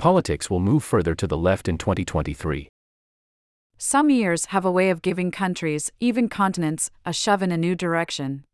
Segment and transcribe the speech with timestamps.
[0.00, 2.70] politics will move further to the left in 2023.
[3.76, 7.74] Some years have a way of giving countries, even continents, a shove in a new
[7.74, 8.44] direction.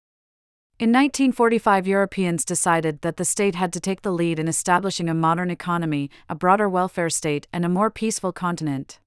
[0.81, 5.15] In 1945, Europeans decided that the state had to take the lead in establishing a
[5.15, 8.99] modern economy, a broader welfare state, and a more peaceful continent.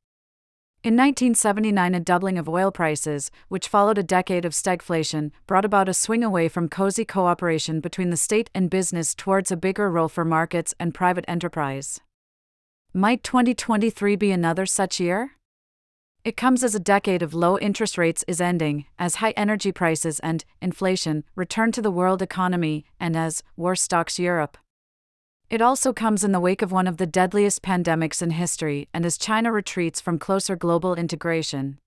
[0.81, 5.89] In 1979, a doubling of oil prices, which followed a decade of stagflation, brought about
[5.89, 10.07] a swing away from cozy cooperation between the state and business towards a bigger role
[10.07, 11.99] for markets and private enterprise.
[12.93, 15.35] Might 2023 be another such year?
[16.23, 20.19] It comes as a decade of low interest rates is ending, as high energy prices
[20.21, 24.57] and inflation return to the world economy, and as war stalks Europe.
[25.51, 29.05] It also comes in the wake of one of the deadliest pandemics in history and
[29.05, 31.77] as China retreats from closer global integration.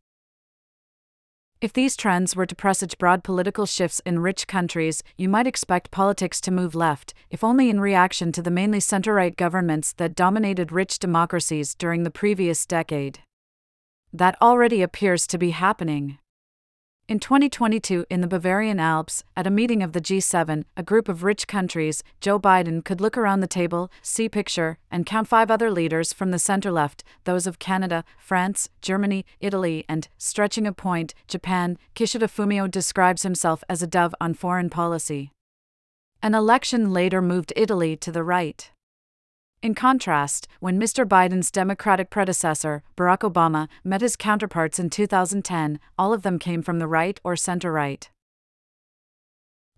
[1.63, 5.93] If these trends were to presage broad political shifts in rich countries, you might expect
[5.93, 10.17] politics to move left, if only in reaction to the mainly center right governments that
[10.17, 13.21] dominated rich democracies during the previous decade.
[14.13, 16.19] That already appears to be happening.
[17.13, 21.23] In 2022, in the Bavarian Alps, at a meeting of the G7, a group of
[21.23, 25.71] rich countries, Joe Biden could look around the table, see picture, and count five other
[25.71, 31.13] leaders from the center left those of Canada, France, Germany, Italy, and, stretching a point,
[31.29, 31.77] Japan.
[31.95, 35.33] Kishida Fumio describes himself as a dove on foreign policy.
[36.23, 38.72] An election later moved Italy to the right.
[39.63, 41.07] In contrast, when Mr.
[41.07, 46.81] Biden's Democratic predecessor, Barack Obama, met his counterparts in 2010, all of them came from
[46.81, 48.11] the right or center right.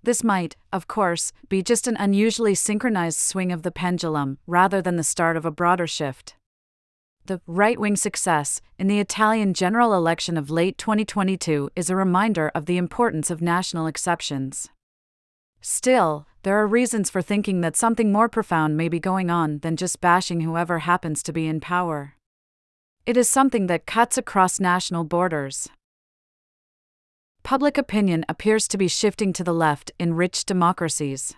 [0.03, 4.97] This might, of course, be just an unusually synchronized swing of the pendulum, rather than
[4.97, 6.35] the start of a broader shift.
[7.27, 12.51] The right wing success in the Italian general election of late 2022 is a reminder
[12.55, 14.71] of the importance of national exceptions.
[15.67, 19.79] Still, there are reasons for thinking that something more profound may be going on than
[19.79, 22.17] just bashing whoever happens to be in power.
[23.07, 25.71] It is something that cuts across national borders.
[27.45, 31.35] Public opinion appears to be shifting to the left in rich democracies.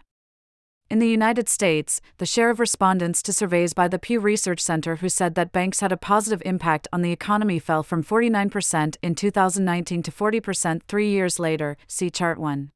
[0.90, 4.96] In the United States, the share of respondents to surveys by the Pew Research Center
[4.96, 9.14] who said that banks had a positive impact on the economy fell from 49% in
[9.14, 12.72] 2019 to 40% three years later, see Chart 1.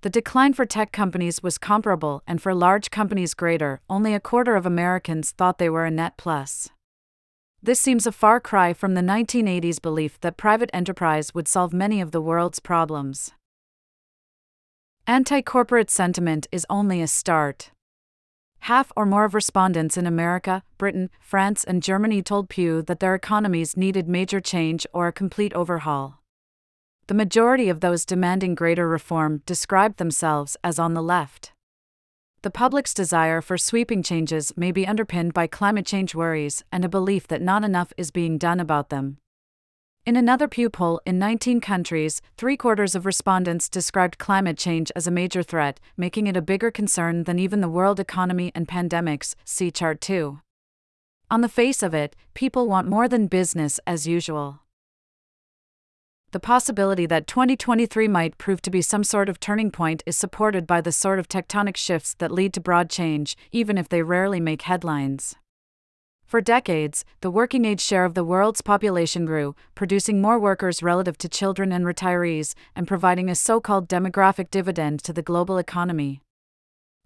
[0.00, 4.54] The decline for tech companies was comparable and for large companies greater, only a quarter
[4.54, 6.68] of Americans thought they were a net plus.
[7.60, 12.00] This seems a far cry from the 1980s belief that private enterprise would solve many
[12.00, 13.32] of the world's problems.
[15.04, 17.72] Anti corporate sentiment is only a start.
[18.60, 23.16] Half or more of respondents in America, Britain, France, and Germany told Pew that their
[23.16, 26.18] economies needed major change or a complete overhaul
[27.08, 31.52] the majority of those demanding greater reform described themselves as on the left.
[32.42, 36.88] The public's desire for sweeping changes may be underpinned by climate change worries and a
[36.88, 39.16] belief that not enough is being done about them.
[40.04, 45.06] In another Pew poll in 19 countries, three quarters of respondents described climate change as
[45.06, 49.34] a major threat, making it a bigger concern than even the world economy and pandemics.
[49.46, 50.40] See Chart 2.
[51.30, 54.60] On the face of it, people want more than business as usual
[56.30, 60.66] the possibility that 2023 might prove to be some sort of turning point is supported
[60.66, 64.38] by the sort of tectonic shifts that lead to broad change, even if they rarely
[64.38, 65.36] make headlines.
[66.26, 71.16] For decades, the working age share of the world's population grew, producing more workers relative
[71.18, 76.20] to children and retirees, and providing a so called demographic dividend to the global economy.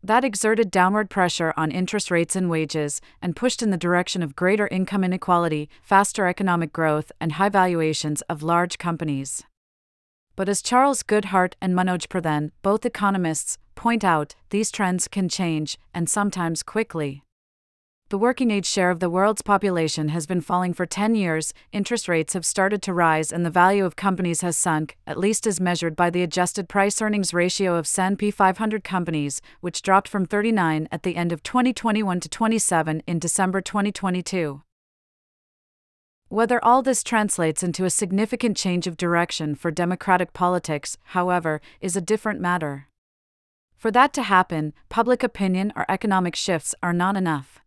[0.05, 4.35] That exerted downward pressure on interest rates and wages, and pushed in the direction of
[4.35, 9.45] greater income inequality, faster economic growth, and high valuations of large companies.
[10.35, 15.79] But as Charles Goodhart and Manoj Pradhan, both economists, point out, these trends can change,
[15.95, 17.23] and sometimes quickly
[18.13, 22.09] the working age share of the world's population has been falling for 10 years, interest
[22.09, 25.59] rates have started to rise, and the value of companies has sunk, at least as
[25.59, 30.89] measured by the adjusted price earnings ratio of S&P 500 companies, which dropped from 39
[30.93, 34.61] at the end of 2021 to 27 in December 2022.
[36.29, 41.97] Whether all this translates into a significant change of direction for democratic politics, however, is
[41.97, 42.89] a different matter.
[43.75, 47.63] For that to happen, public opinion or economic shifts are not enough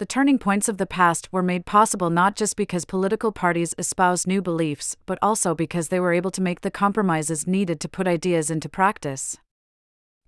[0.00, 4.26] the turning points of the past were made possible not just because political parties espoused
[4.26, 8.06] new beliefs, but also because they were able to make the compromises needed to put
[8.08, 9.36] ideas into practice.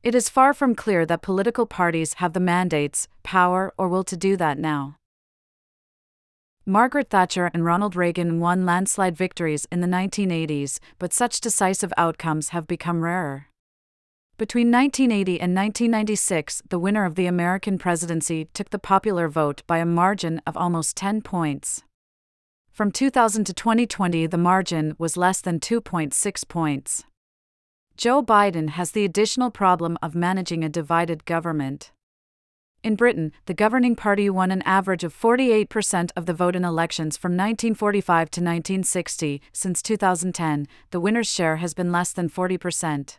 [0.02, 4.16] It is far from clear that political parties have the mandates, power, or will to
[4.16, 4.96] do that now.
[6.66, 12.50] Margaret Thatcher and Ronald Reagan won landslide victories in the 1980s, but such decisive outcomes
[12.50, 13.46] have become rarer.
[14.42, 19.78] Between 1980 and 1996, the winner of the American presidency took the popular vote by
[19.78, 21.84] a margin of almost 10 points.
[22.72, 27.04] From 2000 to 2020, the margin was less than 2.6 points.
[27.96, 31.92] Joe Biden has the additional problem of managing a divided government.
[32.82, 37.16] In Britain, the governing party won an average of 48% of the vote in elections
[37.16, 39.40] from 1945 to 1960.
[39.52, 43.18] Since 2010, the winner's share has been less than 40%.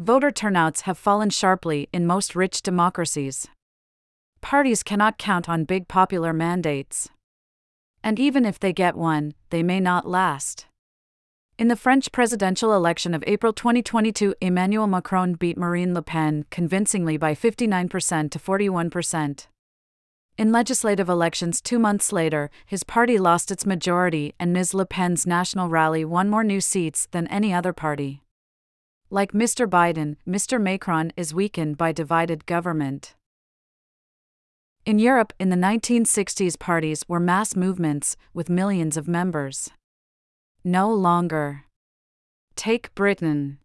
[0.00, 3.46] Voter turnouts have fallen sharply in most rich democracies.
[4.40, 7.10] Parties cannot count on big popular mandates.
[8.02, 10.64] And even if they get one, they may not last.
[11.58, 17.18] In the French presidential election of April 2022, Emmanuel Macron beat Marine Le Pen convincingly
[17.18, 19.48] by 59% to 41%.
[20.38, 24.72] In legislative elections two months later, his party lost its majority and Ms.
[24.72, 28.22] Le Pen's National Rally won more new seats than any other party.
[29.12, 29.66] Like Mr.
[29.66, 30.62] Biden, Mr.
[30.62, 33.16] Macron is weakened by divided government.
[34.86, 39.68] In Europe, in the 1960s, parties were mass movements with millions of members.
[40.62, 41.64] No longer.
[42.54, 43.58] Take Britain.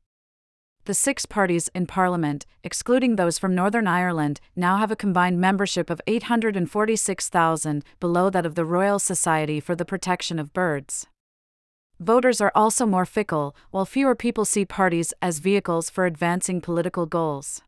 [0.85, 5.91] The six parties in Parliament, excluding those from Northern Ireland, now have a combined membership
[5.91, 11.05] of 846,000, below that of the Royal Society for the Protection of Birds.
[11.99, 17.05] Voters are also more fickle, while fewer people see parties as vehicles for advancing political
[17.05, 17.61] goals.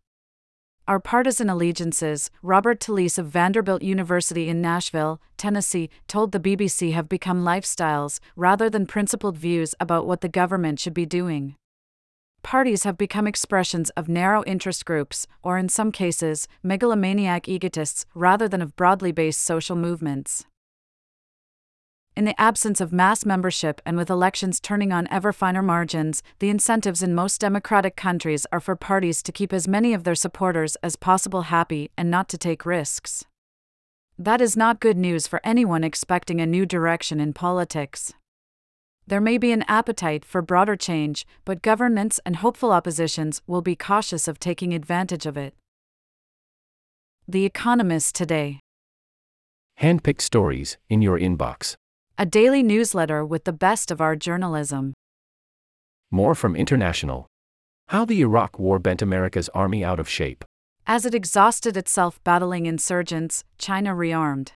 [0.87, 7.09] Our partisan allegiances, Robert Talisse of Vanderbilt University in Nashville, Tennessee, told the BBC have
[7.09, 11.55] become lifestyles rather than principled views about what the government should be doing.
[12.41, 18.47] Parties have become expressions of narrow interest groups, or in some cases, megalomaniac egotists, rather
[18.47, 20.45] than of broadly based social movements.
[22.17, 26.49] In the absence of mass membership and with elections turning on ever finer margins, the
[26.49, 30.75] incentives in most democratic countries are for parties to keep as many of their supporters
[30.77, 33.23] as possible happy and not to take risks.
[34.17, 38.11] That is not good news for anyone expecting a new direction in politics.
[39.05, 43.75] There may be an appetite for broader change, but governments and hopeful oppositions will be
[43.75, 45.53] cautious of taking advantage of it.
[47.27, 48.59] The Economist Today.
[49.79, 51.75] Handpicked stories in your inbox
[52.19, 54.91] a daily newsletter with the best of our journalism.
[56.09, 57.27] More from International.
[57.89, 60.43] How the Iraq War bent America's army out of shape.
[60.87, 64.53] As it exhausted itself battling insurgents, China rearmed.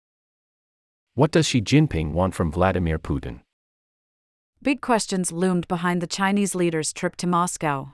[1.16, 3.42] What does Xi Jinping want from Vladimir Putin?
[4.62, 7.92] Big questions loomed behind the Chinese leader's trip to Moscow.